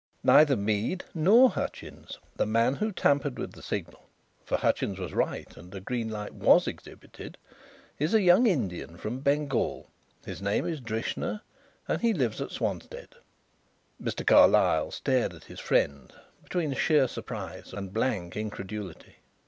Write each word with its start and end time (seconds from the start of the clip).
"Neither 0.23 0.55
Mead 0.55 1.03
nor 1.13 1.51
Hutchins. 1.51 2.17
The 2.35 2.47
man 2.47 2.73
who 2.73 2.91
tampered 2.91 3.37
with 3.37 3.51
the 3.51 3.61
signal 3.61 4.09
for 4.43 4.57
Hutchins 4.57 4.97
was 4.97 5.13
right 5.13 5.55
and 5.55 5.71
a 5.75 5.79
green 5.79 6.09
light 6.09 6.33
was 6.33 6.65
exhibited 6.65 7.37
is 7.99 8.15
a 8.15 8.21
young 8.23 8.47
Indian 8.47 8.97
from 8.97 9.19
Bengal. 9.19 9.91
His 10.25 10.41
name 10.41 10.65
is 10.65 10.81
Drishna 10.81 11.43
and 11.87 12.01
he 12.01 12.15
lives 12.15 12.41
at 12.41 12.49
Swanstead." 12.49 13.09
Mr. 14.01 14.25
Carlyle 14.25 14.89
stared 14.89 15.35
at 15.35 15.43
his 15.43 15.59
friend 15.59 16.11
between 16.41 16.73
sheer 16.73 17.07
surprise 17.07 17.71
and 17.71 17.93
blank 17.93 18.35
incredulity. 18.35 19.17